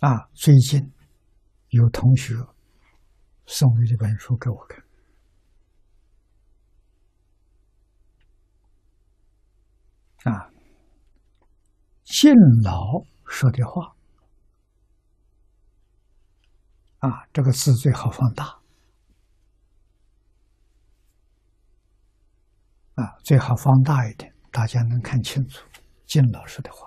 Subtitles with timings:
[0.00, 0.92] 啊，最近
[1.70, 2.34] 有同学
[3.46, 4.84] 送了一本书给我看，
[10.32, 10.50] 啊，
[12.04, 12.32] 敬
[12.62, 13.96] 老说的话，
[17.00, 18.44] 啊，这个字最好放大，
[22.94, 25.66] 啊，最好放大一点，大家能看清楚
[26.06, 26.86] 敬老说的话。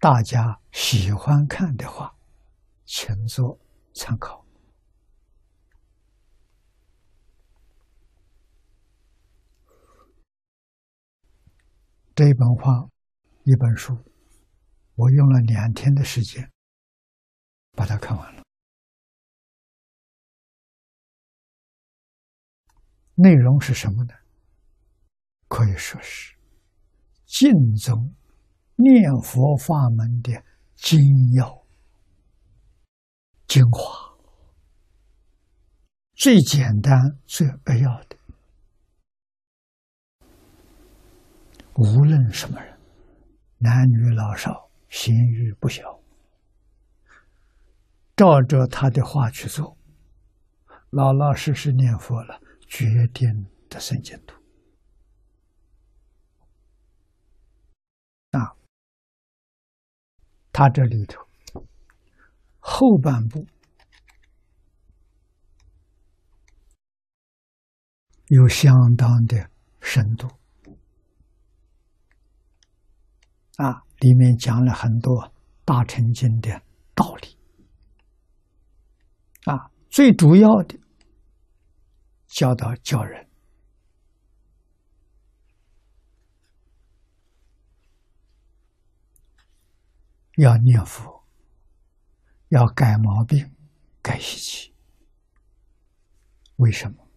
[0.00, 2.16] 大家喜欢看的话，
[2.84, 3.58] 请做
[3.94, 4.46] 参考。
[12.14, 12.88] 这一本画，
[13.42, 13.98] 一本书，
[14.94, 16.48] 我用了两天的时间
[17.72, 18.44] 把它看完了。
[23.16, 24.14] 内容是什么呢？
[25.48, 26.36] 可以说是
[27.26, 28.14] 尽宗。
[28.80, 30.40] 念佛法门的
[30.76, 31.00] 精
[31.32, 31.66] 要、
[33.48, 34.16] 精华，
[36.14, 38.16] 最简单、最扼要的，
[41.74, 42.78] 无论什么人，
[43.58, 46.00] 男女老少、咸愚不小，
[48.14, 49.76] 照着他的话去做，
[50.90, 53.28] 老老实实念佛了，决定
[53.68, 54.37] 的生净土。
[60.58, 61.24] 他这里头
[62.58, 63.46] 后半部
[68.26, 69.48] 有相当的
[69.80, 70.26] 深度
[73.58, 75.32] 啊，里面讲了很多
[75.64, 76.60] 大乘经的
[76.92, 77.38] 道理
[79.44, 80.76] 啊，最主要的
[82.26, 83.27] 教导教人。
[90.38, 91.24] 要念佛，
[92.50, 93.52] 要改毛病、
[94.00, 94.72] 改习气。
[96.56, 97.08] 为什么？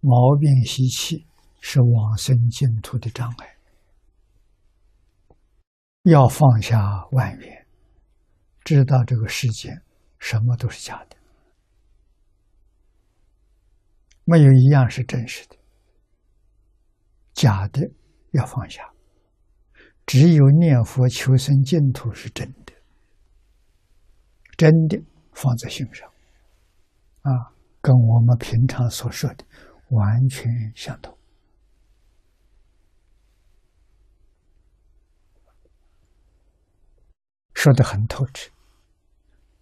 [0.00, 1.26] 毛病习气
[1.60, 3.56] 是往生净土的障碍。
[6.02, 7.66] 要放下万缘，
[8.64, 9.80] 知道这个世界
[10.18, 11.16] 什么都是假的，
[14.24, 15.56] 没有一样是真实的。
[17.32, 17.90] 假的
[18.32, 18.92] 要放下。
[20.08, 22.72] 只有念佛求生净土是真的，
[24.56, 24.98] 真的
[25.34, 26.08] 放在心上，
[27.20, 27.52] 啊，
[27.82, 29.44] 跟我们平常所说的
[29.90, 31.14] 完全相同，
[37.52, 38.50] 说的很透彻。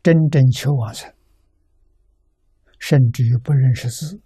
[0.00, 1.12] 真正求往生，
[2.78, 4.20] 甚至于不认识字，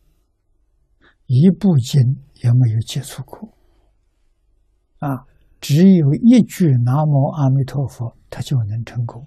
[1.25, 1.99] 一部经
[2.35, 3.57] 也没有接触过，
[4.99, 5.30] 啊。
[5.61, 9.27] 只有一句“南无阿弥陀佛”，他就能成功。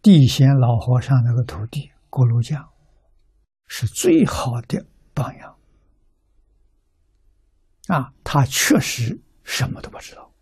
[0.00, 2.70] 地贤老和尚那个徒弟锅炉匠，
[3.66, 5.56] 是最好的榜样。
[7.88, 10.32] 啊，他确实什么都不知道。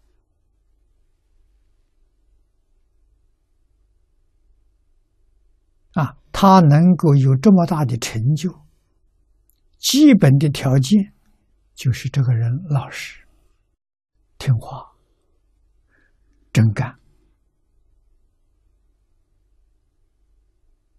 [5.94, 8.62] 啊，他能够有这么大的成就，
[9.78, 11.12] 基本的条件
[11.74, 13.23] 就是这个人老实。
[14.44, 14.94] 听话，
[16.52, 17.00] 真干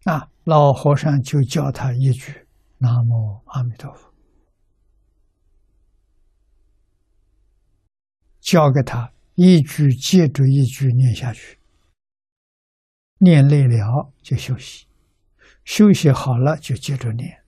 [0.06, 0.32] 啊！
[0.46, 2.48] 老和尚就教他一句
[2.82, 4.12] “南无阿弥陀佛”，
[8.42, 11.60] 教给他一句接着一句念下去，
[13.20, 14.88] 念累了就休息，
[15.64, 17.44] 休息好了就接着念，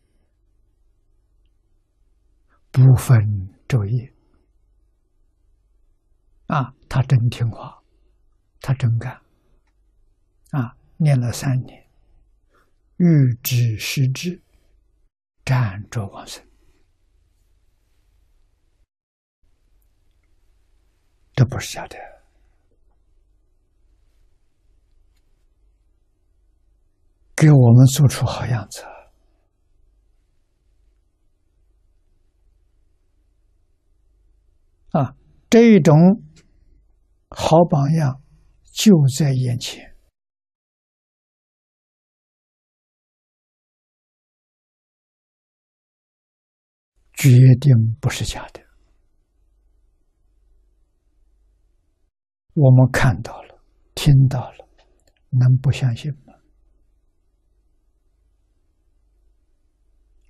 [2.69, 3.17] 不分
[3.67, 4.13] 昼夜。
[6.47, 7.83] 啊，他真听话，
[8.61, 9.21] 他真干，
[10.51, 11.85] 啊，念了三年，
[12.95, 14.41] 欲知实知，
[15.43, 16.41] 辗着往生，
[21.33, 21.97] 这不是假的，
[27.35, 28.85] 给我们做出好样子。
[34.91, 35.13] 啊，
[35.49, 36.23] 这种。
[37.39, 38.19] 好榜样
[38.73, 39.95] 就在眼前，
[47.13, 47.29] 决
[47.61, 48.61] 定不是假的。
[52.55, 53.63] 我们看到了，
[53.93, 54.67] 听到了，
[55.29, 56.33] 能不相信吗？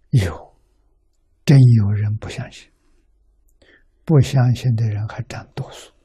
[0.09, 0.59] 有，
[1.45, 2.69] 真有人不相信，
[4.03, 5.96] 不相信的人还占多数。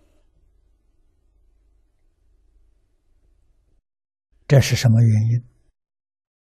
[4.53, 5.43] 这是什么原因？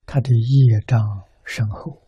[0.04, 1.00] 他的业障
[1.44, 2.02] 深厚。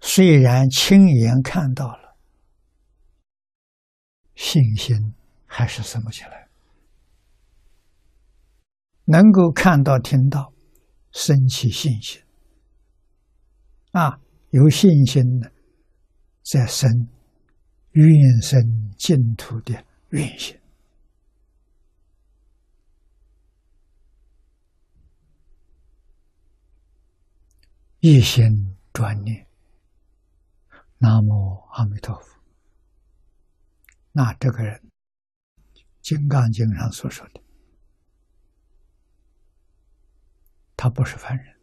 [0.00, 2.16] 虽然亲眼看到了，
[4.36, 5.12] 信心
[5.44, 6.48] 还是生不起来。
[9.06, 10.52] 能够看到、听到，
[11.10, 12.22] 升起信心，
[13.90, 14.20] 啊，
[14.50, 15.52] 有信心的，
[16.42, 16.90] 在生
[17.92, 18.60] 愿生
[18.98, 20.58] 净土的愿心，
[28.00, 29.46] 一心专念。
[30.98, 32.40] 南无阿弥陀佛。
[34.12, 34.76] 那这个人，
[36.02, 37.40] 《金刚经》上所说的，
[40.76, 41.59] 他不是凡人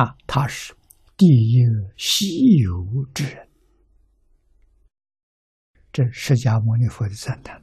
[0.00, 0.74] 啊，他是
[1.14, 1.58] 第一
[1.94, 3.46] 稀有之人。
[5.92, 7.60] 这释迦牟尼佛的赞叹。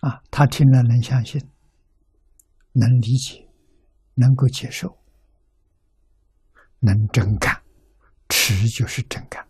[0.00, 1.40] 啊，他听了能相信，
[2.72, 3.48] 能理解，
[4.12, 4.98] 能够接受，
[6.80, 7.62] 能真干，
[8.28, 9.43] 持就是真干。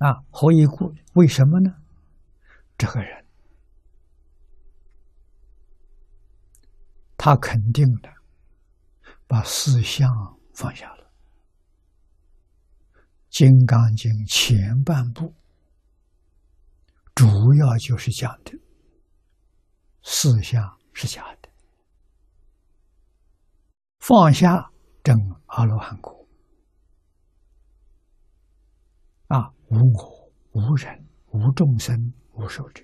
[0.00, 0.94] 啊，何以故？
[1.12, 1.70] 为什么呢？
[2.78, 3.26] 这个人，
[7.18, 8.08] 他肯定的
[9.26, 10.08] 把思想
[10.54, 11.04] 放下了，
[13.28, 15.34] 《金刚经》前半部。
[17.14, 18.58] 主要就是讲的，
[20.02, 21.50] 思想是假的，
[23.98, 24.72] 放下
[25.04, 25.14] 证
[25.44, 26.19] 阿罗汉果，
[29.30, 32.82] 啊，无我、无人、无众生、无受者，